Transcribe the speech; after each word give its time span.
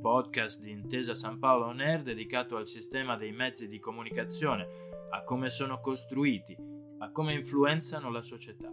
podcast 0.00 0.60
di 0.60 0.70
Intesa 0.70 1.14
San 1.14 1.38
Paolo 1.38 1.66
On 1.66 1.80
Air 1.80 2.02
dedicato 2.02 2.56
al 2.56 2.66
sistema 2.66 3.16
dei 3.16 3.32
mezzi 3.32 3.68
di 3.68 3.78
comunicazione, 3.78 4.88
a 5.10 5.22
come 5.22 5.50
sono 5.50 5.80
costruiti 5.80 6.70
a 7.02 7.10
come 7.12 7.32
influenzano 7.32 8.10
la 8.10 8.20
società. 8.20 8.70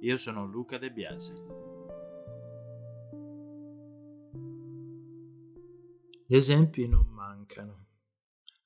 Io 0.00 0.16
sono 0.18 0.46
Luca 0.46 0.78
De 0.78 0.92
Biasi. 0.92 1.34
Gli 6.26 6.36
esempi 6.36 6.86
non 6.86 7.06
mancano. 7.08 7.86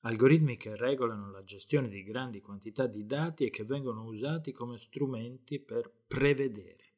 Algoritmi 0.01 0.55
che 0.55 0.75
regolano 0.75 1.31
la 1.31 1.43
gestione 1.43 1.89
di 1.89 2.03
grandi 2.03 2.41
quantità 2.41 2.85
di 2.85 3.07
dati 3.07 3.45
e 3.45 3.49
che 3.49 3.65
vengono 3.65 4.03
usati 4.03 4.51
come 4.51 4.77
strumenti 4.77 5.59
per 5.59 5.91
prevedere 6.05 6.93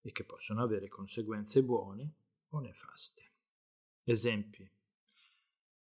e 0.00 0.12
che 0.12 0.24
possono 0.24 0.62
avere 0.62 0.86
conseguenze 0.86 1.64
buone 1.64 2.12
o 2.50 2.60
nefaste. 2.60 3.27
Esempi. 4.10 4.66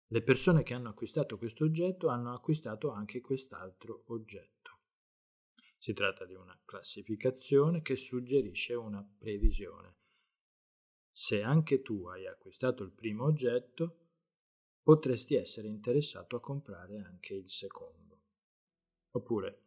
Le 0.07 0.21
persone 0.23 0.63
che 0.63 0.73
hanno 0.73 0.89
acquistato 0.89 1.37
questo 1.37 1.65
oggetto 1.65 2.07
hanno 2.07 2.33
acquistato 2.33 2.89
anche 2.89 3.21
quest'altro 3.21 4.05
oggetto. 4.07 4.79
Si 5.77 5.93
tratta 5.93 6.25
di 6.25 6.33
una 6.33 6.59
classificazione 6.65 7.83
che 7.83 7.95
suggerisce 7.95 8.73
una 8.73 9.07
previsione. 9.19 9.97
Se 11.11 11.43
anche 11.43 11.83
tu 11.83 12.07
hai 12.07 12.25
acquistato 12.25 12.81
il 12.81 12.89
primo 12.89 13.25
oggetto, 13.25 14.07
potresti 14.81 15.35
essere 15.35 15.67
interessato 15.67 16.37
a 16.37 16.41
comprare 16.41 16.97
anche 16.97 17.35
il 17.35 17.51
secondo. 17.51 18.21
Oppure, 19.11 19.61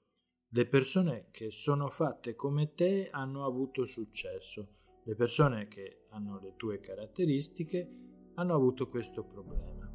le 0.48 0.66
persone 0.66 1.28
che 1.30 1.52
sono 1.52 1.88
fatte 1.88 2.34
come 2.34 2.74
te 2.74 3.10
hanno 3.12 3.44
avuto 3.44 3.84
successo, 3.84 4.78
le 5.04 5.14
persone 5.14 5.68
che 5.68 6.06
hanno 6.08 6.40
le 6.40 6.56
tue 6.56 6.80
caratteristiche 6.80 7.99
hanno 8.40 8.54
avuto 8.54 8.88
questo 8.88 9.22
problema. 9.22 9.86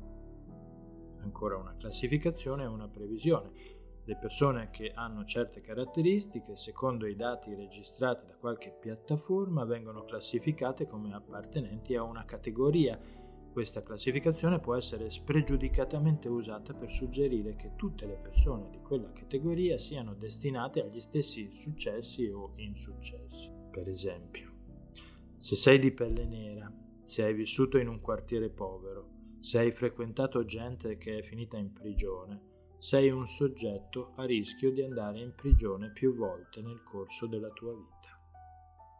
Ancora 1.21 1.57
una 1.57 1.75
classificazione 1.75 2.63
e 2.63 2.67
una 2.67 2.87
previsione. 2.87 3.73
Le 4.03 4.17
persone 4.17 4.69
che 4.69 4.91
hanno 4.93 5.23
certe 5.23 5.61
caratteristiche, 5.61 6.55
secondo 6.55 7.07
i 7.07 7.15
dati 7.15 7.55
registrati 7.55 8.27
da 8.27 8.35
qualche 8.35 8.71
piattaforma, 8.71 9.65
vengono 9.65 10.05
classificate 10.05 10.85
come 10.85 11.11
appartenenti 11.15 11.95
a 11.95 12.03
una 12.03 12.23
categoria. 12.23 12.99
Questa 13.51 13.81
classificazione 13.81 14.59
può 14.59 14.75
essere 14.75 15.09
spregiudicatamente 15.09 16.29
usata 16.29 16.75
per 16.75 16.91
suggerire 16.91 17.55
che 17.55 17.71
tutte 17.75 18.05
le 18.05 18.19
persone 18.21 18.69
di 18.69 18.79
quella 18.79 19.11
categoria 19.11 19.79
siano 19.79 20.13
destinate 20.13 20.83
agli 20.83 20.99
stessi 20.99 21.49
successi 21.51 22.27
o 22.27 22.51
insuccessi. 22.57 23.51
Per 23.71 23.87
esempio, 23.87 24.51
se 25.37 25.55
sei 25.55 25.79
di 25.79 25.91
pelle 25.91 26.25
nera, 26.25 26.71
se 27.05 27.23
hai 27.23 27.35
vissuto 27.35 27.77
in 27.77 27.87
un 27.87 28.01
quartiere 28.01 28.49
povero, 28.49 29.37
se 29.39 29.59
hai 29.59 29.71
frequentato 29.71 30.43
gente 30.43 30.97
che 30.97 31.19
è 31.19 31.21
finita 31.21 31.55
in 31.55 31.71
prigione, 31.71 32.53
sei 32.79 33.11
un 33.11 33.27
soggetto 33.27 34.13
a 34.15 34.25
rischio 34.25 34.71
di 34.71 34.81
andare 34.81 35.19
in 35.19 35.35
prigione 35.35 35.91
più 35.91 36.15
volte 36.15 36.63
nel 36.63 36.81
corso 36.81 37.27
della 37.27 37.49
tua 37.49 37.75
vita. 37.75 38.19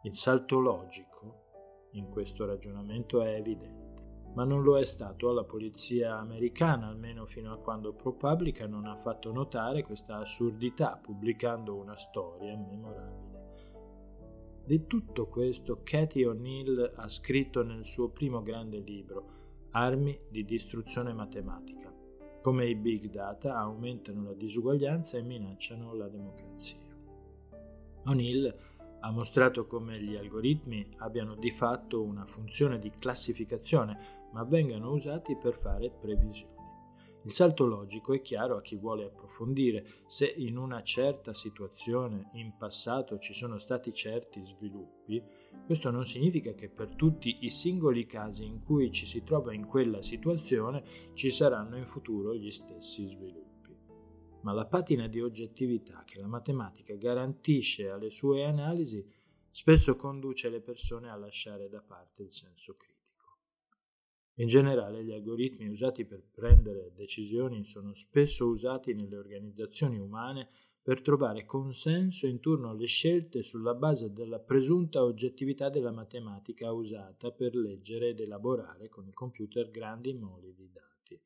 Il 0.04 0.14
salto 0.14 0.60
logico 0.60 1.88
in 1.94 2.08
questo 2.08 2.46
ragionamento 2.46 3.22
è 3.22 3.34
evidente, 3.34 4.30
ma 4.34 4.44
non 4.44 4.62
lo 4.62 4.78
è 4.78 4.84
stato 4.84 5.28
alla 5.28 5.44
polizia 5.44 6.16
americana, 6.16 6.86
almeno 6.86 7.26
fino 7.26 7.52
a 7.52 7.58
quando 7.58 7.92
ProPublica 7.92 8.68
non 8.68 8.86
ha 8.86 8.94
fatto 8.94 9.32
notare 9.32 9.82
questa 9.82 10.18
assurdità 10.18 10.96
pubblicando 10.96 11.74
una 11.74 11.96
storia 11.96 12.56
memorabile. 12.56 13.35
Di 14.66 14.86
tutto 14.86 15.28
questo 15.28 15.80
Cathy 15.82 16.24
O'Neill 16.24 16.92
ha 16.96 17.08
scritto 17.08 17.62
nel 17.62 17.84
suo 17.84 18.08
primo 18.08 18.42
grande 18.42 18.80
libro, 18.80 19.34
Armi 19.70 20.18
di 20.28 20.44
distruzione 20.44 21.12
matematica 21.12 21.96
come 22.46 22.66
i 22.66 22.76
big 22.76 23.10
data 23.10 23.56
aumentano 23.56 24.22
la 24.22 24.32
disuguaglianza 24.32 25.18
e 25.18 25.22
minacciano 25.22 25.92
la 25.94 26.06
democrazia. 26.06 26.78
O'Neill 28.04 28.56
ha 29.00 29.10
mostrato 29.10 29.66
come 29.66 30.00
gli 30.00 30.14
algoritmi 30.14 30.94
abbiano 30.98 31.34
di 31.34 31.50
fatto 31.50 32.04
una 32.04 32.24
funzione 32.24 32.78
di 32.78 32.92
classificazione, 32.96 34.28
ma 34.30 34.44
vengano 34.44 34.92
usati 34.92 35.36
per 35.36 35.58
fare 35.58 35.90
previsioni. 35.90 36.55
Il 37.26 37.32
salto 37.32 37.66
logico 37.66 38.14
è 38.14 38.20
chiaro 38.20 38.56
a 38.56 38.60
chi 38.60 38.76
vuole 38.76 39.06
approfondire 39.06 39.84
se 40.06 40.32
in 40.36 40.56
una 40.56 40.80
certa 40.84 41.34
situazione 41.34 42.30
in 42.34 42.56
passato 42.56 43.18
ci 43.18 43.34
sono 43.34 43.58
stati 43.58 43.92
certi 43.92 44.46
sviluppi, 44.46 45.20
questo 45.66 45.90
non 45.90 46.04
significa 46.04 46.54
che 46.54 46.68
per 46.68 46.94
tutti 46.94 47.38
i 47.40 47.50
singoli 47.50 48.06
casi 48.06 48.44
in 48.44 48.62
cui 48.62 48.92
ci 48.92 49.06
si 49.06 49.24
trova 49.24 49.52
in 49.52 49.66
quella 49.66 50.02
situazione 50.02 50.84
ci 51.14 51.32
saranno 51.32 51.76
in 51.76 51.86
futuro 51.86 52.32
gli 52.32 52.52
stessi 52.52 53.08
sviluppi. 53.08 53.76
Ma 54.42 54.52
la 54.52 54.66
patina 54.66 55.08
di 55.08 55.20
oggettività 55.20 56.04
che 56.06 56.20
la 56.20 56.28
matematica 56.28 56.94
garantisce 56.94 57.90
alle 57.90 58.10
sue 58.10 58.44
analisi 58.44 59.04
spesso 59.50 59.96
conduce 59.96 60.48
le 60.48 60.60
persone 60.60 61.10
a 61.10 61.16
lasciare 61.16 61.68
da 61.68 61.82
parte 61.82 62.22
il 62.22 62.30
senso 62.30 62.76
critico. 62.76 62.95
In 64.38 64.48
generale 64.48 65.02
gli 65.02 65.12
algoritmi 65.12 65.66
usati 65.68 66.04
per 66.04 66.22
prendere 66.30 66.92
decisioni 66.94 67.64
sono 67.64 67.94
spesso 67.94 68.46
usati 68.46 68.92
nelle 68.92 69.16
organizzazioni 69.16 69.98
umane 69.98 70.48
per 70.82 71.00
trovare 71.00 71.46
consenso 71.46 72.26
intorno 72.26 72.68
alle 72.68 72.86
scelte 72.86 73.42
sulla 73.42 73.74
base 73.74 74.12
della 74.12 74.38
presunta 74.38 75.02
oggettività 75.02 75.70
della 75.70 75.90
matematica 75.90 76.70
usata 76.70 77.32
per 77.32 77.56
leggere 77.56 78.10
ed 78.10 78.20
elaborare 78.20 78.88
con 78.88 79.08
i 79.08 79.12
computer 79.12 79.70
grandi 79.70 80.12
moli 80.12 80.54
di 80.54 80.70
dati. 80.70 81.18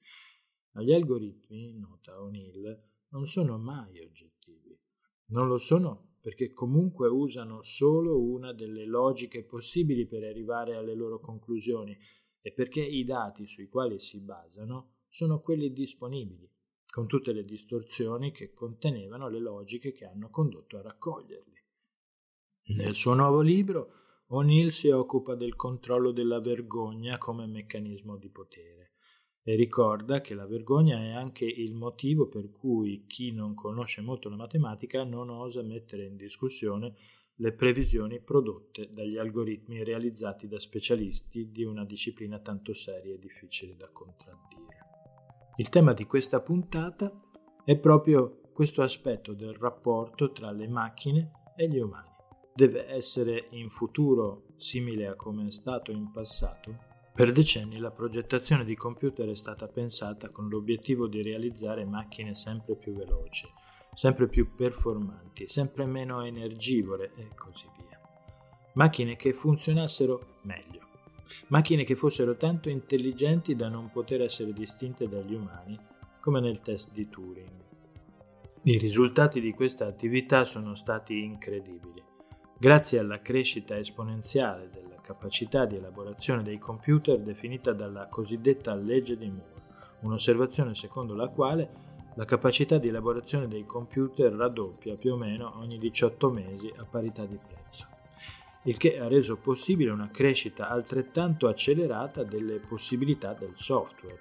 Ma 0.71 0.82
gli 0.82 0.92
algoritmi, 0.92 1.75
nota 1.77 2.22
O'Neill, 2.22 2.81
non 3.09 3.27
sono 3.27 3.59
mai 3.59 3.98
oggettivi. 4.00 4.78
Non 5.27 5.48
lo 5.48 5.59
sono 5.59 6.15
perché 6.21 6.53
comunque 6.53 7.09
usano 7.09 7.60
solo 7.62 8.21
una 8.21 8.53
delle 8.53 8.84
logiche 8.84 9.42
possibili 9.42 10.06
per 10.06 10.22
arrivare 10.22 10.77
alle 10.77 10.94
loro 10.94 11.19
conclusioni 11.19 11.98
e 12.43 12.53
perché 12.53 12.83
i 12.83 13.05
dati 13.05 13.47
sui 13.47 13.69
quali 13.69 13.99
si 13.99 14.21
basano 14.21 14.95
sono 15.09 15.41
quelli 15.41 15.73
disponibili, 15.73 16.51
con 16.91 17.06
tutte 17.06 17.33
le 17.33 17.45
distorsioni 17.45 18.33
che 18.33 18.53
contenevano 18.53 19.28
le 19.28 19.41
logiche 19.41 19.93
che 19.93 20.06
hanno 20.06 20.31
condotto 20.31 20.78
a 20.78 20.83
raccoglierli. 20.83 21.59
Nel 22.77 22.95
suo 22.95 23.15
nuovo 23.15 23.41
libro, 23.41 23.95
O'Neill 24.28 24.69
si 24.69 24.89
occupa 24.89 25.34
del 25.34 25.56
controllo 25.56 26.12
della 26.12 26.41
vergogna 26.41 27.19
come 27.19 27.47
meccanismo 27.47 28.17
di 28.17 28.28
potere 28.28 28.93
e 29.43 29.57
ricorda 29.57 30.21
che 30.21 30.34
la 30.34 30.47
vergogna 30.47 31.01
è 31.01 31.11
anche 31.11 31.45
il 31.47 31.75
motivo 31.75 32.28
per 32.28 32.51
cui 32.51 33.07
chi 33.07 33.33
non 33.33 33.55
conosce 33.55 34.03
molto 34.03 34.28
la 34.28 34.37
matematica 34.37 35.03
non 35.03 35.31
osa 35.31 35.62
mettere 35.62 36.05
in 36.05 36.17
discussione 36.17 36.95
le 37.41 37.53
previsioni 37.53 38.21
prodotte 38.21 38.91
dagli 38.93 39.17
algoritmi 39.17 39.83
realizzati 39.83 40.47
da 40.47 40.59
specialisti 40.59 41.51
di 41.51 41.65
una 41.65 41.87
disciplina 41.87 42.39
tanto 42.39 42.75
seria 42.75 43.15
e 43.15 43.19
difficile 43.19 43.77
da 43.77 43.89
contraddire. 43.91 44.77
Il 45.56 45.71
tema 45.71 45.95
di 45.95 46.05
questa 46.05 46.41
puntata 46.41 47.10
è 47.65 47.78
proprio 47.78 48.41
questo 48.53 48.83
aspetto 48.83 49.33
del 49.33 49.54
rapporto 49.54 50.33
tra 50.33 50.51
le 50.51 50.69
macchine 50.69 51.31
e 51.57 51.66
gli 51.66 51.78
umani. 51.78 52.09
Deve 52.54 52.87
essere 52.89 53.47
in 53.53 53.71
futuro 53.71 54.48
simile 54.57 55.07
a 55.07 55.15
come 55.15 55.47
è 55.47 55.51
stato 55.51 55.92
in 55.92 56.10
passato? 56.10 56.89
Per 57.15 57.33
decenni 57.33 57.78
la 57.78 57.91
progettazione 57.91 58.65
di 58.65 58.77
computer 58.77 59.28
è 59.28 59.34
stata 59.34 59.66
pensata 59.66 60.28
con 60.28 60.48
l'obiettivo 60.48 61.07
di 61.07 61.22
realizzare 61.22 61.87
macchine 61.87 62.34
sempre 62.34 62.77
più 62.77 62.95
veloci, 62.95 63.48
sempre 64.01 64.29
più 64.29 64.55
performanti, 64.55 65.47
sempre 65.47 65.85
meno 65.85 66.25
energivore 66.25 67.13
e 67.17 67.35
così 67.35 67.67
via. 67.77 68.01
Macchine 68.73 69.15
che 69.15 69.35
funzionassero 69.35 70.39
meglio, 70.45 70.87
macchine 71.49 71.85
che 71.85 71.97
fossero 71.97 72.35
tanto 72.39 72.71
intelligenti 72.71 73.55
da 73.55 73.69
non 73.69 73.91
poter 73.91 74.23
essere 74.23 74.55
distinte 74.55 75.07
dagli 75.07 75.35
umani, 75.35 75.79
come 76.19 76.41
nel 76.41 76.63
test 76.63 76.95
di 76.95 77.11
Turing. 77.11 77.65
I 78.63 78.79
risultati 78.79 79.39
di 79.39 79.53
questa 79.53 79.85
attività 79.85 80.47
sono 80.47 80.75
stati 80.75 81.23
incredibili. 81.23 82.03
Grazie 82.59 83.01
alla 83.01 83.21
crescita 83.21 83.77
esponenziale 83.77 84.71
della 84.71 84.99
capacità 85.03 85.67
di 85.67 85.77
elaborazione 85.77 86.43
dei 86.43 86.59
computer 86.59 87.19
definita 87.19 87.75
dalla 87.75 88.07
cosiddetta 88.07 88.75
legge 88.75 89.19
di 89.19 89.29
Moore, 89.29 89.63
un'osservazione 90.01 90.75
secondo 90.75 91.15
la 91.15 91.29
quale 91.29 91.90
la 92.15 92.24
capacità 92.24 92.78
di 92.78 92.89
elaborazione 92.89 93.47
dei 93.47 93.65
computer 93.65 94.33
raddoppia 94.33 94.97
più 94.97 95.12
o 95.12 95.16
meno 95.16 95.57
ogni 95.59 95.78
18 95.78 96.30
mesi 96.30 96.72
a 96.77 96.84
parità 96.84 97.24
di 97.24 97.39
prezzo, 97.39 97.86
il 98.65 98.77
che 98.77 98.98
ha 98.98 99.07
reso 99.07 99.36
possibile 99.36 99.91
una 99.91 100.10
crescita 100.10 100.68
altrettanto 100.68 101.47
accelerata 101.47 102.24
delle 102.24 102.59
possibilità 102.59 103.33
del 103.33 103.53
software. 103.54 104.18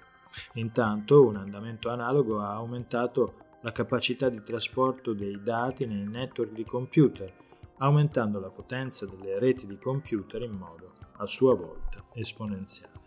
Intanto 0.54 1.26
un 1.26 1.36
andamento 1.36 1.90
analogo 1.90 2.40
ha 2.40 2.52
aumentato 2.52 3.34
la 3.62 3.72
capacità 3.72 4.28
di 4.28 4.42
trasporto 4.42 5.12
dei 5.12 5.42
dati 5.42 5.84
nei 5.84 6.06
network 6.06 6.52
di 6.52 6.64
computer, 6.64 7.32
aumentando 7.78 8.38
la 8.38 8.50
potenza 8.50 9.04
delle 9.04 9.38
reti 9.38 9.66
di 9.66 9.78
computer 9.78 10.42
in 10.42 10.52
modo 10.52 10.92
a 11.16 11.26
sua 11.26 11.54
volta 11.54 12.04
esponenziale. 12.14 12.98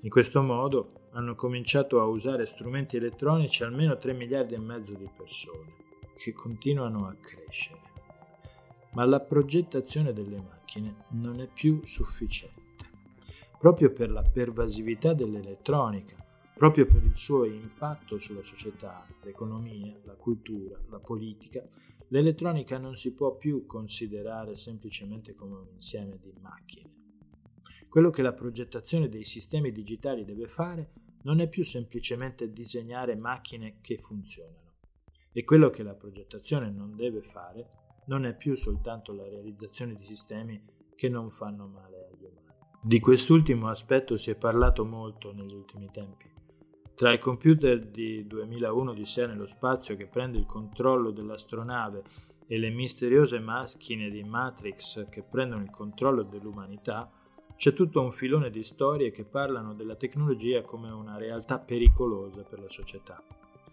In 0.00 0.10
questo 0.10 0.42
modo 0.42 0.99
hanno 1.12 1.34
cominciato 1.34 2.00
a 2.00 2.04
usare 2.04 2.46
strumenti 2.46 2.96
elettronici 2.96 3.64
almeno 3.64 3.98
3 3.98 4.12
miliardi 4.12 4.54
e 4.54 4.58
mezzo 4.58 4.94
di 4.94 5.08
persone, 5.16 5.74
che 6.16 6.32
continuano 6.32 7.06
a 7.06 7.14
crescere. 7.14 7.80
Ma 8.92 9.04
la 9.04 9.20
progettazione 9.20 10.12
delle 10.12 10.40
macchine 10.40 11.04
non 11.10 11.40
è 11.40 11.48
più 11.48 11.80
sufficiente. 11.84 12.58
Proprio 13.58 13.92
per 13.92 14.10
la 14.10 14.22
pervasività 14.22 15.12
dell'elettronica, 15.12 16.16
proprio 16.54 16.86
per 16.86 17.02
il 17.04 17.16
suo 17.16 17.44
impatto 17.44 18.18
sulla 18.18 18.42
società, 18.42 19.06
l'economia, 19.22 19.98
la 20.04 20.14
cultura, 20.14 20.78
la 20.88 20.98
politica, 20.98 21.62
l'elettronica 22.08 22.78
non 22.78 22.96
si 22.96 23.12
può 23.12 23.34
più 23.34 23.66
considerare 23.66 24.54
semplicemente 24.54 25.34
come 25.34 25.56
un 25.56 25.66
insieme 25.74 26.18
di 26.20 26.32
macchine 26.40 26.99
quello 27.90 28.10
che 28.10 28.22
la 28.22 28.32
progettazione 28.32 29.08
dei 29.08 29.24
sistemi 29.24 29.72
digitali 29.72 30.24
deve 30.24 30.46
fare 30.46 30.92
non 31.22 31.40
è 31.40 31.48
più 31.48 31.64
semplicemente 31.64 32.52
disegnare 32.52 33.16
macchine 33.16 33.78
che 33.80 33.98
funzionano. 33.98 34.76
E 35.32 35.42
quello 35.42 35.70
che 35.70 35.82
la 35.82 35.94
progettazione 35.94 36.70
non 36.70 36.94
deve 36.94 37.20
fare 37.20 37.68
non 38.06 38.26
è 38.26 38.36
più 38.36 38.54
soltanto 38.54 39.12
la 39.12 39.28
realizzazione 39.28 39.96
di 39.96 40.04
sistemi 40.04 40.62
che 40.94 41.08
non 41.08 41.32
fanno 41.32 41.66
male 41.66 42.06
agli 42.12 42.24
umani. 42.24 42.54
Di 42.80 43.00
quest'ultimo 43.00 43.68
aspetto 43.68 44.16
si 44.16 44.30
è 44.30 44.36
parlato 44.36 44.84
molto 44.84 45.32
negli 45.32 45.52
ultimi 45.52 45.90
tempi. 45.92 46.30
Tra 46.94 47.12
i 47.12 47.18
computer 47.18 47.84
di 47.84 48.24
2001 48.24 48.94
di 48.94 49.04
sé 49.04 49.26
nello 49.26 49.46
spazio 49.46 49.96
che 49.96 50.06
prende 50.06 50.38
il 50.38 50.46
controllo 50.46 51.10
dell'astronave 51.10 52.04
e 52.46 52.56
le 52.56 52.70
misteriose 52.70 53.40
macchine 53.40 54.10
di 54.10 54.22
Matrix 54.22 55.08
che 55.08 55.22
prendono 55.22 55.64
il 55.64 55.70
controllo 55.70 56.22
dell'umanità, 56.22 57.10
c'è 57.60 57.74
tutto 57.74 58.00
un 58.00 58.10
filone 58.10 58.48
di 58.48 58.62
storie 58.62 59.10
che 59.10 59.26
parlano 59.26 59.74
della 59.74 59.94
tecnologia 59.94 60.62
come 60.62 60.88
una 60.88 61.18
realtà 61.18 61.58
pericolosa 61.58 62.42
per 62.42 62.58
la 62.58 62.70
società 62.70 63.22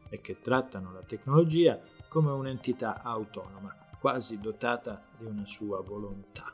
e 0.09 0.19
che 0.19 0.41
trattano 0.41 0.91
la 0.91 1.03
tecnologia 1.03 1.79
come 2.09 2.31
un'entità 2.31 3.01
autonoma, 3.01 3.73
quasi 4.01 4.39
dotata 4.41 5.05
di 5.17 5.23
una 5.23 5.45
sua 5.45 5.79
volontà. 5.79 6.53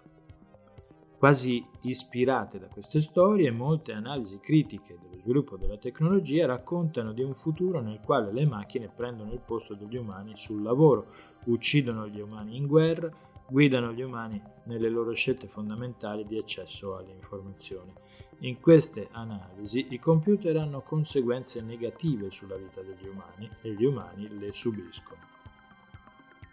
Quasi 1.17 1.65
ispirate 1.81 2.59
da 2.59 2.67
queste 2.67 3.01
storie, 3.01 3.49
molte 3.49 3.93
analisi 3.93 4.39
critiche 4.39 4.99
dello 5.01 5.19
sviluppo 5.19 5.57
della 5.57 5.77
tecnologia 5.77 6.45
raccontano 6.45 7.13
di 7.13 7.23
un 7.23 7.33
futuro 7.33 7.81
nel 7.81 7.99
quale 7.99 8.31
le 8.31 8.45
macchine 8.45 8.91
prendono 8.95 9.33
il 9.33 9.41
posto 9.43 9.73
degli 9.73 9.97
umani 9.97 10.33
sul 10.35 10.61
lavoro, 10.61 11.07
uccidono 11.45 12.07
gli 12.07 12.19
umani 12.19 12.55
in 12.55 12.67
guerra 12.67 13.31
guidano 13.53 13.93
gli 13.93 14.01
umani 14.01 14.41
nelle 14.63 14.89
loro 14.89 15.13
scelte 15.13 15.47
fondamentali 15.47 16.25
di 16.25 16.39
accesso 16.39 16.97
alle 16.97 17.11
informazioni. 17.11 17.93
In 18.39 18.59
queste 18.59 19.09
analisi 19.11 19.89
i 19.91 19.99
computer 19.99 20.57
hanno 20.57 20.81
conseguenze 20.81 21.61
negative 21.61 22.31
sulla 22.31 22.55
vita 22.55 22.81
degli 22.81 23.07
umani 23.07 23.47
e 23.61 23.73
gli 23.73 23.85
umani 23.85 24.27
le 24.39 24.51
subiscono. 24.53 25.21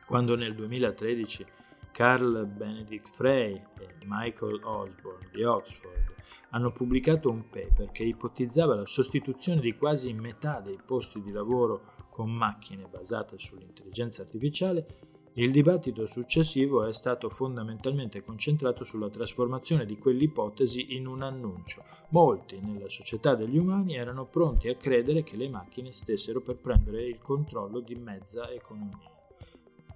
Quando 0.06 0.36
nel 0.36 0.54
2013 0.54 1.46
Carl 1.90 2.46
Benedict 2.46 3.14
Frey 3.14 3.54
e 3.54 3.94
Michael 4.04 4.60
Osborne 4.62 5.30
di 5.32 5.42
Oxford 5.42 6.12
hanno 6.50 6.70
pubblicato 6.70 7.30
un 7.30 7.48
paper 7.48 7.92
che 7.92 8.04
ipotizzava 8.04 8.74
la 8.74 8.84
sostituzione 8.84 9.62
di 9.62 9.74
quasi 9.74 10.12
metà 10.12 10.60
dei 10.60 10.78
posti 10.84 11.22
di 11.22 11.32
lavoro 11.32 11.94
con 12.10 12.30
macchine 12.30 12.84
basate 12.90 13.38
sull'intelligenza 13.38 14.20
artificiale, 14.20 15.08
il 15.34 15.52
dibattito 15.52 16.06
successivo 16.06 16.84
è 16.84 16.92
stato 16.92 17.30
fondamentalmente 17.30 18.20
concentrato 18.20 18.82
sulla 18.82 19.08
trasformazione 19.08 19.86
di 19.86 19.96
quell'ipotesi 19.96 20.96
in 20.96 21.06
un 21.06 21.22
annuncio. 21.22 21.84
Molti 22.08 22.58
nella 22.58 22.88
società 22.88 23.36
degli 23.36 23.56
umani 23.56 23.94
erano 23.94 24.26
pronti 24.26 24.68
a 24.68 24.74
credere 24.74 25.22
che 25.22 25.36
le 25.36 25.48
macchine 25.48 25.92
stessero 25.92 26.40
per 26.40 26.56
prendere 26.56 27.06
il 27.06 27.20
controllo 27.20 27.78
di 27.78 27.94
mezza 27.94 28.50
economia. 28.50 29.08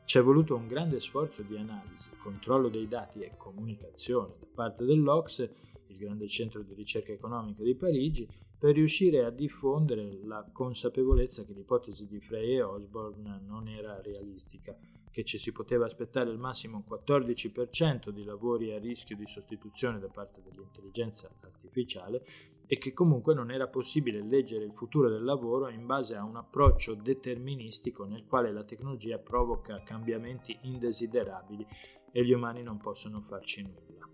Ci 0.05 0.19
è 0.19 0.23
voluto 0.23 0.55
un 0.55 0.69
grande 0.69 1.01
sforzo 1.01 1.43
di 1.43 1.57
analisi, 1.57 2.11
controllo 2.23 2.69
dei 2.69 2.87
dati 2.87 3.21
e 3.21 3.33
comunicazione 3.37 4.35
da 4.39 4.47
parte 4.55 4.85
dell'Ox, 4.85 5.51
il 5.89 5.97
grande 5.97 6.27
centro 6.29 6.63
di 6.63 6.75
ricerca 6.75 7.13
economica 7.13 7.63
di 7.63 7.75
Parigi, 7.75 8.29
per 8.59 8.75
riuscire 8.75 9.25
a 9.25 9.31
diffondere 9.31 10.21
la 10.25 10.49
consapevolezza 10.51 11.45
che 11.45 11.53
l'ipotesi 11.53 12.07
di 12.07 12.21
Frey 12.21 12.57
e 12.57 12.63
Osborne 12.63 13.41
non 13.45 13.69
era 13.69 14.01
realistica 14.01 14.77
che 15.15 15.23
ci 15.23 15.39
si 15.39 15.53
poteva 15.53 15.85
aspettare 15.85 16.29
al 16.29 16.39
massimo 16.39 16.79
un 16.79 16.97
14% 16.97 18.09
di 18.09 18.25
lavori 18.25 18.73
a 18.73 18.81
rischio 18.81 19.17
di 19.17 19.29
sostituzione 19.29 20.01
da 20.01 20.09
parte 20.09 20.43
dell'intelligenza 20.43 21.31
artificiale 21.41 22.25
e 22.67 22.79
che 22.79 22.93
comunque 22.93 23.33
non 23.33 23.53
era 23.53 23.69
possibile 23.69 24.25
leggere 24.25 24.65
il 24.65 24.73
futuro 24.73 25.09
del 25.09 25.23
lavoro 25.23 25.69
in 25.69 25.87
base 25.87 26.17
a 26.17 26.25
un 26.25 26.35
approccio 26.35 26.95
deterministico 26.95 28.05
nel 28.05 28.25
quale 28.25 28.51
la 28.51 28.65
tecnologia 28.65 29.19
provoca 29.19 29.83
cambiamenti 29.85 30.59
indesiderabili 30.63 31.65
e 32.11 32.25
gli 32.25 32.33
umani 32.33 32.63
non 32.63 32.79
possono 32.79 33.21
farci 33.21 33.63
nulla. 33.63 34.14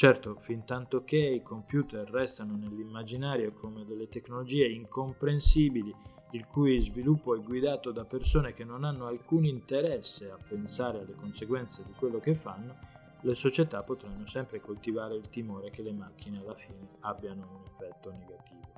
Certo, 0.00 0.36
fin 0.38 0.64
tanto 0.64 1.04
che 1.04 1.18
i 1.18 1.42
computer 1.42 2.08
restano 2.08 2.56
nell'immaginario 2.56 3.52
come 3.52 3.84
delle 3.84 4.08
tecnologie 4.08 4.66
incomprensibili 4.66 5.94
il 6.30 6.46
cui 6.46 6.80
sviluppo 6.80 7.36
è 7.36 7.42
guidato 7.42 7.90
da 7.92 8.06
persone 8.06 8.54
che 8.54 8.64
non 8.64 8.84
hanno 8.84 9.06
alcun 9.06 9.44
interesse 9.44 10.30
a 10.30 10.38
pensare 10.48 11.00
alle 11.00 11.14
conseguenze 11.14 11.82
di 11.84 11.92
quello 11.92 12.18
che 12.18 12.34
fanno, 12.34 12.76
le 13.20 13.34
società 13.34 13.82
potranno 13.82 14.24
sempre 14.24 14.62
coltivare 14.62 15.16
il 15.16 15.28
timore 15.28 15.68
che 15.68 15.82
le 15.82 15.92
macchine 15.92 16.38
alla 16.38 16.54
fine 16.54 16.92
abbiano 17.00 17.58
un 17.58 17.70
effetto 17.70 18.10
negativo. 18.10 18.72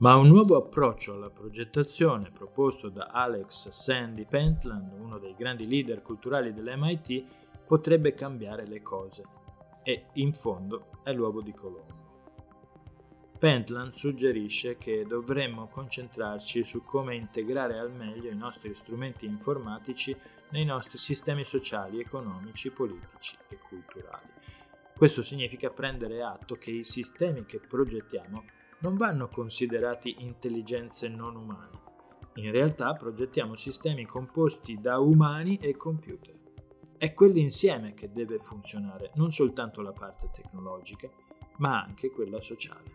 Ma 0.00 0.16
un 0.16 0.28
nuovo 0.28 0.54
approccio 0.58 1.14
alla 1.14 1.30
progettazione 1.30 2.30
proposto 2.30 2.90
da 2.90 3.06
Alex 3.06 3.70
Sandy 3.70 4.26
Pentland, 4.26 4.92
uno 5.00 5.16
dei 5.16 5.34
grandi 5.34 5.66
leader 5.66 6.02
culturali 6.02 6.52
dell'MIT, 6.52 7.24
potrebbe 7.64 8.12
cambiare 8.12 8.66
le 8.66 8.82
cose 8.82 9.38
e, 9.90 10.04
in 10.14 10.32
fondo, 10.32 11.00
è 11.02 11.12
l'uovo 11.12 11.42
di 11.42 11.52
Colombo. 11.52 11.98
Pentland 13.38 13.92
suggerisce 13.92 14.76
che 14.76 15.04
dovremmo 15.06 15.66
concentrarci 15.66 16.62
su 16.62 16.84
come 16.84 17.16
integrare 17.16 17.78
al 17.78 17.90
meglio 17.90 18.30
i 18.30 18.36
nostri 18.36 18.74
strumenti 18.74 19.24
informatici 19.24 20.14
nei 20.50 20.64
nostri 20.64 20.98
sistemi 20.98 21.42
sociali, 21.42 22.00
economici, 22.00 22.70
politici 22.70 23.36
e 23.48 23.58
culturali. 23.58 24.28
Questo 24.94 25.22
significa 25.22 25.70
prendere 25.70 26.22
atto 26.22 26.56
che 26.56 26.70
i 26.70 26.84
sistemi 26.84 27.46
che 27.46 27.60
progettiamo 27.60 28.44
non 28.80 28.96
vanno 28.96 29.28
considerati 29.28 30.16
intelligenze 30.18 31.08
non 31.08 31.34
umane. 31.34 31.88
In 32.34 32.52
realtà 32.52 32.92
progettiamo 32.92 33.54
sistemi 33.54 34.04
composti 34.04 34.78
da 34.78 34.98
umani 34.98 35.56
e 35.56 35.76
computer. 35.76 36.39
È 37.00 37.14
quell'insieme 37.14 37.94
che 37.94 38.12
deve 38.12 38.40
funzionare, 38.40 39.12
non 39.14 39.32
soltanto 39.32 39.80
la 39.80 39.90
parte 39.90 40.28
tecnologica, 40.34 41.08
ma 41.56 41.82
anche 41.82 42.10
quella 42.10 42.42
sociale. 42.42 42.92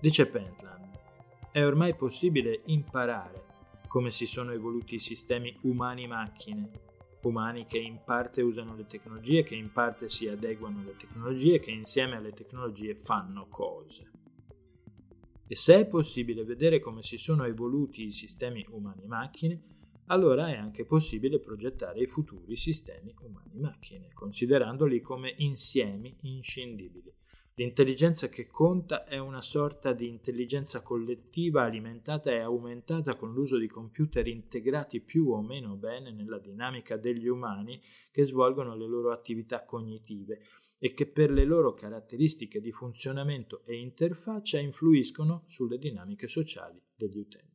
Dice 0.00 0.26
Pentland, 0.26 0.98
è 1.52 1.64
ormai 1.64 1.94
possibile 1.94 2.62
imparare 2.64 3.44
come 3.86 4.10
si 4.10 4.26
sono 4.26 4.50
evoluti 4.50 4.96
i 4.96 4.98
sistemi 4.98 5.56
umani-macchine, 5.60 6.70
umani 7.22 7.66
che 7.66 7.78
in 7.78 8.00
parte 8.04 8.42
usano 8.42 8.74
le 8.74 8.86
tecnologie, 8.86 9.44
che 9.44 9.54
in 9.54 9.70
parte 9.70 10.08
si 10.08 10.26
adeguano 10.26 10.80
alle 10.80 10.96
tecnologie, 10.96 11.60
che 11.60 11.70
insieme 11.70 12.16
alle 12.16 12.32
tecnologie 12.32 12.96
fanno 12.96 13.46
cose. 13.46 14.10
E 15.46 15.54
se 15.54 15.76
è 15.76 15.86
possibile 15.86 16.42
vedere 16.42 16.80
come 16.80 17.02
si 17.02 17.16
sono 17.16 17.44
evoluti 17.44 18.06
i 18.06 18.10
sistemi 18.10 18.66
umani-macchine, 18.68 19.73
allora 20.06 20.48
è 20.48 20.56
anche 20.56 20.84
possibile 20.84 21.38
progettare 21.38 22.00
i 22.00 22.06
futuri 22.06 22.56
sistemi 22.56 23.14
umani-macchine, 23.20 24.10
considerandoli 24.12 25.00
come 25.00 25.34
insiemi 25.38 26.16
inscindibili 26.22 27.12
L'intelligenza 27.56 28.28
che 28.28 28.48
conta 28.48 29.04
è 29.04 29.16
una 29.18 29.40
sorta 29.40 29.92
di 29.92 30.08
intelligenza 30.08 30.82
collettiva 30.82 31.62
alimentata 31.62 32.32
e 32.32 32.40
aumentata 32.40 33.14
con 33.14 33.32
l'uso 33.32 33.58
di 33.58 33.68
computer 33.68 34.26
integrati 34.26 35.00
più 35.00 35.30
o 35.30 35.40
meno 35.40 35.76
bene 35.76 36.10
nella 36.10 36.40
dinamica 36.40 36.96
degli 36.96 37.28
umani 37.28 37.80
che 38.10 38.24
svolgono 38.24 38.74
le 38.74 38.88
loro 38.88 39.12
attività 39.12 39.64
cognitive 39.64 40.40
e 40.78 40.94
che 40.94 41.06
per 41.06 41.30
le 41.30 41.44
loro 41.44 41.74
caratteristiche 41.74 42.60
di 42.60 42.72
funzionamento 42.72 43.62
e 43.66 43.76
interfaccia 43.76 44.58
influiscono 44.58 45.44
sulle 45.46 45.78
dinamiche 45.78 46.26
sociali 46.26 46.82
degli 46.96 47.18
utenti. 47.18 47.53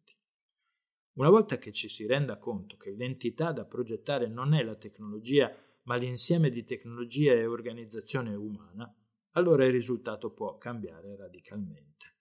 Una 1.20 1.30
volta 1.30 1.58
che 1.58 1.74
ci 1.74 1.90
si 1.90 2.08
renda 2.08 2.38
conto 2.38 2.78
che 2.78 2.92
l'entità 2.92 3.52
da 3.52 3.66
progettare 3.66 4.30
non 4.30 4.54
è 4.54 4.64
la 4.64 4.76
tecnologia, 4.76 5.54
ma 5.84 5.98
l'insieme 5.98 6.50
di 6.50 6.64
tecnologia 6.64 7.34
e 7.34 7.46
organizzazione 7.46 8.34
umana, 8.36 8.90
allora 9.32 9.66
il 9.66 9.74
risultato 9.74 10.32
può 10.32 10.58
cambiare 10.58 11.18
radicalmente. 11.18 12.16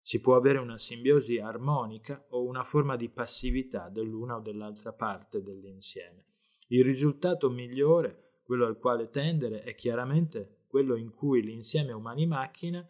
Si 0.00 0.20
può 0.20 0.34
avere 0.34 0.58
una 0.58 0.78
simbiosi 0.78 1.38
armonica 1.38 2.26
o 2.30 2.42
una 2.42 2.64
forma 2.64 2.96
di 2.96 3.08
passività 3.08 3.88
dell'una 3.88 4.38
o 4.38 4.40
dell'altra 4.40 4.92
parte 4.92 5.42
dell'insieme. 5.42 6.24
Il 6.70 6.82
risultato 6.82 7.50
migliore 7.50 8.40
quello 8.42 8.66
al 8.66 8.78
quale 8.78 9.10
tendere 9.10 9.62
è 9.62 9.76
chiaramente 9.76 10.64
quello 10.66 10.96
in 10.96 11.12
cui 11.12 11.40
l'insieme 11.40 11.92
umani-macchina 11.92 12.84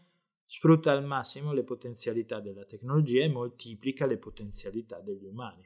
sfrutta 0.52 0.90
al 0.90 1.04
massimo 1.04 1.52
le 1.52 1.62
potenzialità 1.62 2.40
della 2.40 2.64
tecnologia 2.64 3.22
e 3.22 3.28
moltiplica 3.28 4.04
le 4.04 4.18
potenzialità 4.18 4.98
degli 4.98 5.24
umani. 5.24 5.64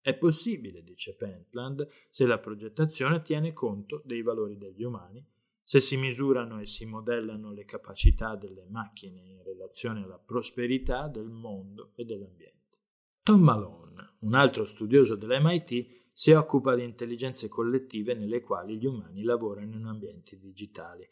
È 0.00 0.14
possibile, 0.14 0.84
dice 0.84 1.16
Pentland, 1.16 1.88
se 2.08 2.26
la 2.26 2.38
progettazione 2.38 3.22
tiene 3.22 3.52
conto 3.52 4.00
dei 4.04 4.22
valori 4.22 4.56
degli 4.56 4.84
umani, 4.84 5.26
se 5.60 5.80
si 5.80 5.96
misurano 5.96 6.60
e 6.60 6.66
si 6.66 6.84
modellano 6.86 7.52
le 7.52 7.64
capacità 7.64 8.36
delle 8.36 8.66
macchine 8.68 9.20
in 9.20 9.42
relazione 9.42 10.04
alla 10.04 10.18
prosperità 10.18 11.08
del 11.08 11.28
mondo 11.28 11.90
e 11.96 12.04
dell'ambiente. 12.04 12.78
Tom 13.24 13.40
Malone, 13.40 14.14
un 14.20 14.34
altro 14.34 14.64
studioso 14.64 15.16
dell'MIT, 15.16 16.12
si 16.12 16.30
occupa 16.30 16.76
di 16.76 16.84
intelligenze 16.84 17.48
collettive 17.48 18.14
nelle 18.14 18.42
quali 18.42 18.78
gli 18.78 18.86
umani 18.86 19.22
lavorano 19.24 19.74
in 19.74 19.86
ambienti 19.86 20.38
digitali. 20.38 21.04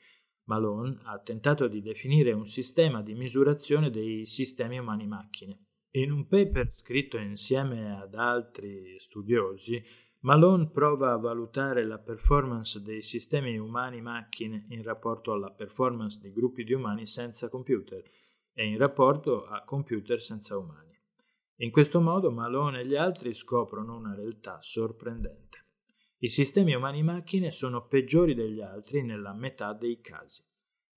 Malone 0.48 0.98
ha 1.04 1.18
tentato 1.18 1.68
di 1.68 1.82
definire 1.82 2.32
un 2.32 2.46
sistema 2.46 3.02
di 3.02 3.14
misurazione 3.14 3.90
dei 3.90 4.24
sistemi 4.24 4.78
umani-macchine. 4.78 5.58
In 5.92 6.10
un 6.10 6.26
paper 6.26 6.70
scritto 6.72 7.18
insieme 7.18 7.98
ad 7.98 8.14
altri 8.14 8.98
studiosi, 8.98 9.82
Malone 10.20 10.70
prova 10.70 11.12
a 11.12 11.18
valutare 11.18 11.84
la 11.84 11.98
performance 11.98 12.82
dei 12.82 13.02
sistemi 13.02 13.58
umani-macchine 13.58 14.66
in 14.70 14.82
rapporto 14.82 15.32
alla 15.32 15.50
performance 15.50 16.18
di 16.20 16.32
gruppi 16.32 16.64
di 16.64 16.72
umani 16.72 17.06
senza 17.06 17.48
computer 17.48 18.02
e 18.52 18.66
in 18.66 18.78
rapporto 18.78 19.44
a 19.46 19.62
computer 19.64 20.20
senza 20.20 20.56
umani. 20.56 20.98
In 21.56 21.70
questo 21.70 22.00
modo 22.00 22.30
Malone 22.30 22.80
e 22.80 22.86
gli 22.86 22.96
altri 22.96 23.34
scoprono 23.34 23.96
una 23.96 24.14
realtà 24.14 24.58
sorprendente. 24.60 25.57
I 26.20 26.28
sistemi 26.28 26.74
umani-macchine 26.74 27.52
sono 27.52 27.86
peggiori 27.86 28.34
degli 28.34 28.60
altri 28.60 29.02
nella 29.04 29.32
metà 29.32 29.72
dei 29.72 30.00
casi. 30.00 30.42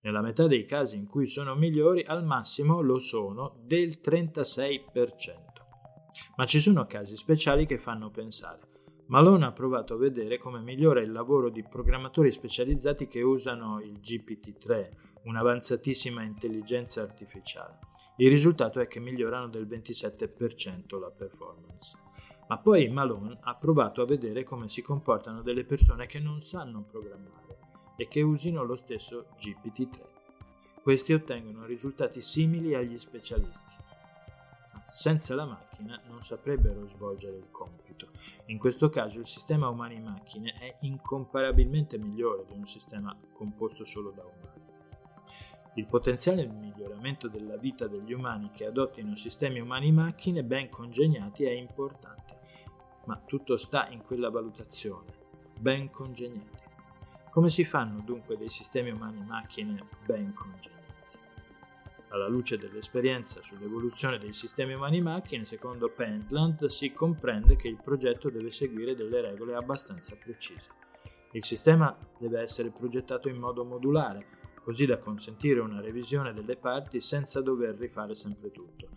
Nella 0.00 0.20
metà 0.20 0.48
dei 0.48 0.64
casi 0.64 0.96
in 0.96 1.06
cui 1.06 1.28
sono 1.28 1.54
migliori, 1.54 2.02
al 2.02 2.24
massimo 2.24 2.80
lo 2.80 2.98
sono 2.98 3.56
del 3.62 4.00
36%. 4.02 4.82
Ma 6.34 6.44
ci 6.44 6.58
sono 6.58 6.86
casi 6.86 7.14
speciali 7.14 7.66
che 7.66 7.78
fanno 7.78 8.10
pensare. 8.10 8.62
Malone 9.06 9.46
ha 9.46 9.52
provato 9.52 9.94
a 9.94 9.98
vedere 9.98 10.38
come 10.38 10.58
migliora 10.58 11.00
il 11.00 11.12
lavoro 11.12 11.50
di 11.50 11.62
programmatori 11.62 12.32
specializzati 12.32 13.06
che 13.06 13.22
usano 13.22 13.80
il 13.80 14.00
GPT-3, 14.00 14.88
un'avanzatissima 15.22 16.24
intelligenza 16.24 17.00
artificiale. 17.00 17.78
Il 18.16 18.28
risultato 18.28 18.80
è 18.80 18.88
che 18.88 18.98
migliorano 18.98 19.48
del 19.48 19.68
27% 19.68 20.98
la 20.98 21.10
performance. 21.10 21.96
Ma 22.52 22.58
poi 22.58 22.86
Malone 22.88 23.38
ha 23.40 23.54
provato 23.54 24.02
a 24.02 24.04
vedere 24.04 24.44
come 24.44 24.68
si 24.68 24.82
comportano 24.82 25.40
delle 25.40 25.64
persone 25.64 26.04
che 26.04 26.18
non 26.18 26.42
sanno 26.42 26.82
programmare 26.82 27.56
e 27.96 28.06
che 28.08 28.20
usino 28.20 28.62
lo 28.62 28.76
stesso 28.76 29.28
GPT-3. 29.38 30.00
Questi 30.82 31.14
ottengono 31.14 31.64
risultati 31.64 32.20
simili 32.20 32.74
agli 32.74 32.98
specialisti. 32.98 33.72
Senza 34.86 35.34
la 35.34 35.46
macchina 35.46 35.98
non 36.10 36.22
saprebbero 36.22 36.86
svolgere 36.88 37.38
il 37.38 37.50
compito. 37.50 38.08
In 38.48 38.58
questo 38.58 38.90
caso 38.90 39.18
il 39.18 39.26
sistema 39.26 39.70
umani-macchine 39.70 40.52
è 40.52 40.76
incomparabilmente 40.80 41.96
migliore 41.96 42.44
di 42.44 42.52
un 42.52 42.66
sistema 42.66 43.16
composto 43.32 43.86
solo 43.86 44.10
da 44.10 44.24
umani. 44.24 44.60
Il 45.76 45.86
potenziale 45.86 46.44
miglioramento 46.44 47.28
della 47.28 47.56
vita 47.56 47.86
degli 47.86 48.12
umani 48.12 48.50
che 48.50 48.66
adottino 48.66 49.16
sistemi 49.16 49.58
umani-macchine 49.58 50.44
ben 50.44 50.68
congegnati 50.68 51.44
è 51.44 51.50
importante, 51.52 52.21
ma 53.04 53.20
tutto 53.24 53.56
sta 53.56 53.88
in 53.88 54.02
quella 54.02 54.30
valutazione, 54.30 55.12
ben 55.58 55.90
congegnati. 55.90 56.60
Come 57.30 57.48
si 57.48 57.64
fanno 57.64 58.00
dunque 58.04 58.36
dei 58.36 58.48
sistemi 58.48 58.90
umani-macchine 58.90 59.84
ben 60.04 60.34
congegnati? 60.34 60.80
Alla 62.08 62.28
luce 62.28 62.58
dell'esperienza 62.58 63.40
sull'evoluzione 63.40 64.18
dei 64.18 64.34
sistemi 64.34 64.74
umani-macchine, 64.74 65.46
secondo 65.46 65.88
Pentland, 65.88 66.66
si 66.66 66.92
comprende 66.92 67.56
che 67.56 67.68
il 67.68 67.80
progetto 67.82 68.28
deve 68.28 68.50
seguire 68.50 68.94
delle 68.94 69.22
regole 69.22 69.54
abbastanza 69.54 70.14
precise. 70.14 70.70
Il 71.30 71.42
sistema 71.42 71.96
deve 72.18 72.40
essere 72.40 72.68
progettato 72.68 73.30
in 73.30 73.36
modo 73.38 73.64
modulare, 73.64 74.26
così 74.62 74.84
da 74.84 74.98
consentire 74.98 75.60
una 75.60 75.80
revisione 75.80 76.34
delle 76.34 76.56
parti 76.56 77.00
senza 77.00 77.40
dover 77.40 77.76
rifare 77.76 78.14
sempre 78.14 78.50
tutto. 78.50 78.88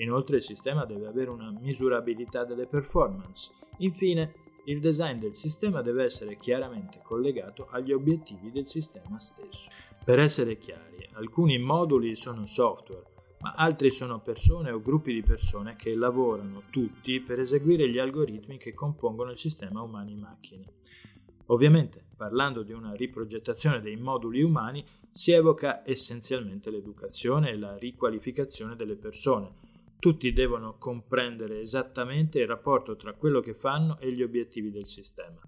Inoltre 0.00 0.36
il 0.36 0.42
sistema 0.42 0.84
deve 0.84 1.06
avere 1.06 1.30
una 1.30 1.50
misurabilità 1.50 2.44
delle 2.44 2.66
performance. 2.66 3.52
Infine, 3.78 4.34
il 4.64 4.80
design 4.80 5.18
del 5.18 5.36
sistema 5.36 5.82
deve 5.82 6.04
essere 6.04 6.36
chiaramente 6.36 7.00
collegato 7.02 7.68
agli 7.70 7.92
obiettivi 7.92 8.50
del 8.50 8.68
sistema 8.68 9.18
stesso. 9.18 9.70
Per 10.04 10.18
essere 10.18 10.58
chiari, 10.58 11.08
alcuni 11.12 11.58
moduli 11.58 12.16
sono 12.16 12.46
software, 12.46 13.04
ma 13.40 13.52
altri 13.54 13.90
sono 13.90 14.20
persone 14.20 14.70
o 14.70 14.80
gruppi 14.80 15.12
di 15.12 15.22
persone 15.22 15.76
che 15.76 15.94
lavorano 15.94 16.64
tutti 16.70 17.20
per 17.20 17.40
eseguire 17.40 17.88
gli 17.88 17.98
algoritmi 17.98 18.58
che 18.58 18.74
compongono 18.74 19.30
il 19.30 19.38
sistema 19.38 19.82
umani-macchine. 19.82 20.64
Ovviamente, 21.46 22.04
parlando 22.16 22.62
di 22.62 22.72
una 22.72 22.92
riprogettazione 22.92 23.80
dei 23.80 23.96
moduli 23.96 24.42
umani, 24.42 24.84
si 25.10 25.32
evoca 25.32 25.82
essenzialmente 25.84 26.70
l'educazione 26.70 27.50
e 27.50 27.58
la 27.58 27.76
riqualificazione 27.76 28.76
delle 28.76 28.96
persone. 28.96 29.68
Tutti 30.00 30.32
devono 30.32 30.78
comprendere 30.78 31.60
esattamente 31.60 32.40
il 32.40 32.46
rapporto 32.46 32.96
tra 32.96 33.12
quello 33.12 33.40
che 33.40 33.52
fanno 33.52 33.98
e 33.98 34.10
gli 34.10 34.22
obiettivi 34.22 34.70
del 34.70 34.86
sistema. 34.86 35.38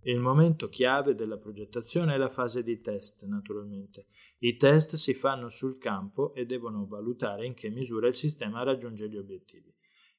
Il 0.00 0.18
momento 0.18 0.68
chiave 0.68 1.14
della 1.14 1.36
progettazione 1.36 2.12
è 2.12 2.16
la 2.16 2.28
fase 2.28 2.64
di 2.64 2.80
test, 2.80 3.24
naturalmente. 3.26 4.06
I 4.38 4.56
test 4.56 4.96
si 4.96 5.14
fanno 5.14 5.50
sul 5.50 5.78
campo 5.78 6.34
e 6.34 6.46
devono 6.46 6.84
valutare 6.86 7.46
in 7.46 7.54
che 7.54 7.70
misura 7.70 8.08
il 8.08 8.16
sistema 8.16 8.64
raggiunge 8.64 9.08
gli 9.08 9.16
obiettivi. 9.16 9.72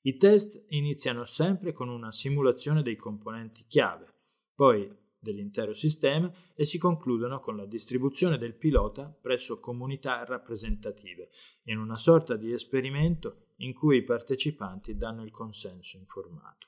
I 0.03 0.15
test 0.15 0.63
iniziano 0.69 1.25
sempre 1.25 1.73
con 1.73 1.89
una 1.89 2.13
simulazione 2.13 2.81
dei 2.81 2.95
componenti 2.95 3.65
chiave, 3.67 4.13
poi 4.55 4.89
dell'intero 5.19 5.73
sistema 5.73 6.31
e 6.55 6.63
si 6.63 6.77
concludono 6.77 7.39
con 7.39 7.55
la 7.55 7.65
distribuzione 7.65 8.37
del 8.37 8.55
pilota 8.55 9.15
presso 9.21 9.59
comunità 9.59 10.23
rappresentative, 10.23 11.29
in 11.63 11.79
una 11.79 11.97
sorta 11.97 12.35
di 12.35 12.51
esperimento 12.51 13.47
in 13.57 13.73
cui 13.73 13.97
i 13.97 14.03
partecipanti 14.03 14.95
danno 14.95 15.23
il 15.23 15.31
consenso 15.31 15.97
informato. 15.97 16.67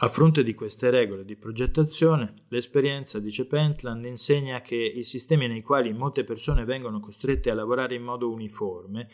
A 0.00 0.08
fronte 0.08 0.44
di 0.44 0.54
queste 0.54 0.90
regole 0.90 1.24
di 1.24 1.34
progettazione, 1.34 2.44
l'esperienza, 2.50 3.18
dice 3.18 3.46
Pentland, 3.46 4.04
insegna 4.04 4.60
che 4.60 4.76
i 4.76 5.02
sistemi 5.02 5.48
nei 5.48 5.62
quali 5.62 5.92
molte 5.92 6.22
persone 6.22 6.64
vengono 6.64 7.00
costrette 7.00 7.50
a 7.50 7.54
lavorare 7.54 7.96
in 7.96 8.04
modo 8.04 8.30
uniforme, 8.30 9.08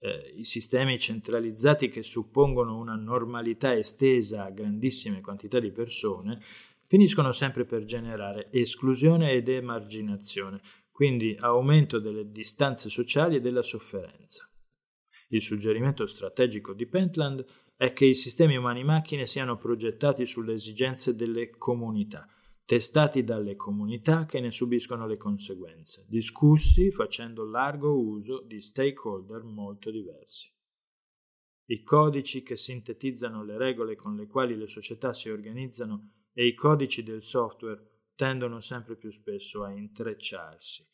eh, 0.00 0.34
i 0.36 0.44
sistemi 0.44 0.98
centralizzati 0.98 1.88
che 1.88 2.02
suppongono 2.02 2.76
una 2.76 2.94
normalità 2.94 3.74
estesa 3.74 4.44
a 4.44 4.50
grandissime 4.50 5.22
quantità 5.22 5.58
di 5.58 5.72
persone, 5.72 6.42
finiscono 6.88 7.32
sempre 7.32 7.66
per 7.66 7.84
generare 7.84 8.50
esclusione 8.50 9.32
ed 9.32 9.48
emarginazione, 9.48 10.60
quindi 10.90 11.36
aumento 11.38 12.00
delle 12.00 12.30
distanze 12.30 12.88
sociali 12.88 13.36
e 13.36 13.40
della 13.40 13.62
sofferenza. 13.62 14.50
Il 15.28 15.42
suggerimento 15.42 16.06
strategico 16.06 16.72
di 16.72 16.86
Pentland 16.86 17.44
è 17.76 17.92
che 17.92 18.06
i 18.06 18.14
sistemi 18.14 18.56
umani-macchine 18.56 19.26
siano 19.26 19.58
progettati 19.58 20.24
sulle 20.24 20.54
esigenze 20.54 21.14
delle 21.14 21.50
comunità, 21.50 22.26
testati 22.64 23.22
dalle 23.22 23.54
comunità 23.54 24.24
che 24.24 24.40
ne 24.40 24.50
subiscono 24.50 25.06
le 25.06 25.18
conseguenze, 25.18 26.06
discussi 26.08 26.90
facendo 26.90 27.44
largo 27.44 27.92
uso 28.00 28.42
di 28.42 28.62
stakeholder 28.62 29.42
molto 29.42 29.90
diversi. 29.90 30.50
I 31.66 31.82
codici 31.82 32.42
che 32.42 32.56
sintetizzano 32.56 33.44
le 33.44 33.58
regole 33.58 33.94
con 33.94 34.16
le 34.16 34.26
quali 34.26 34.56
le 34.56 34.66
società 34.66 35.12
si 35.12 35.28
organizzano 35.28 36.12
e 36.32 36.46
i 36.46 36.54
codici 36.54 37.02
del 37.02 37.22
software 37.22 37.88
tendono 38.14 38.60
sempre 38.60 38.96
più 38.96 39.10
spesso 39.10 39.62
a 39.62 39.70
intrecciarsi. 39.70 40.86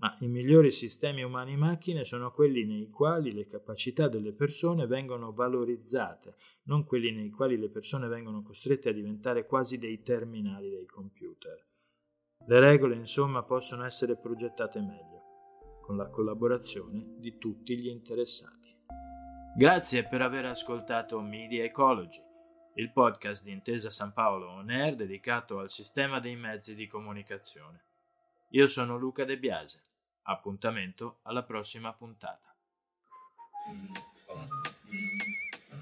Ma 0.00 0.16
i 0.20 0.28
migliori 0.28 0.70
sistemi 0.70 1.22
umani-macchine 1.22 2.04
sono 2.04 2.30
quelli 2.30 2.64
nei 2.64 2.88
quali 2.88 3.32
le 3.32 3.48
capacità 3.48 4.06
delle 4.06 4.32
persone 4.32 4.86
vengono 4.86 5.32
valorizzate, 5.32 6.36
non 6.64 6.84
quelli 6.84 7.10
nei 7.10 7.30
quali 7.30 7.56
le 7.56 7.68
persone 7.68 8.06
vengono 8.06 8.42
costrette 8.42 8.90
a 8.90 8.92
diventare 8.92 9.46
quasi 9.46 9.76
dei 9.76 10.02
terminali 10.02 10.70
dei 10.70 10.86
computer. 10.86 11.66
Le 12.46 12.60
regole, 12.60 12.94
insomma, 12.94 13.42
possono 13.42 13.84
essere 13.84 14.16
progettate 14.16 14.80
meglio, 14.80 15.80
con 15.82 15.96
la 15.96 16.08
collaborazione 16.08 17.16
di 17.18 17.36
tutti 17.36 17.76
gli 17.76 17.88
interessati. 17.88 18.76
Grazie 19.56 20.06
per 20.06 20.22
aver 20.22 20.46
ascoltato 20.46 21.20
Media 21.20 21.64
Ecology, 21.64 22.20
il 22.78 22.90
podcast 22.90 23.42
di 23.42 23.50
Intesa 23.50 23.90
San 23.90 24.12
Paolo 24.12 24.50
On 24.50 24.70
Air 24.70 24.94
dedicato 24.94 25.58
al 25.58 25.68
sistema 25.68 26.20
dei 26.20 26.36
mezzi 26.36 26.76
di 26.76 26.86
comunicazione. 26.86 27.80
Io 28.50 28.68
sono 28.68 28.96
Luca 28.96 29.24
De 29.24 29.36
Biase. 29.36 29.82
Appuntamento 30.22 31.18
alla 31.22 31.42
prossima 31.42 31.92
puntata. 31.92 32.54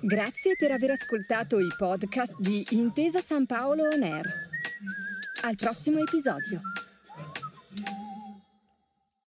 Grazie 0.00 0.56
per 0.56 0.70
aver 0.70 0.92
ascoltato 0.92 1.58
i 1.58 1.68
podcast 1.76 2.34
di 2.38 2.64
Intesa 2.70 3.20
San 3.20 3.44
Paolo 3.44 3.88
On 3.88 4.02
Air. 4.02 4.26
Al 5.42 5.54
prossimo 5.56 5.98
episodio. 5.98 6.60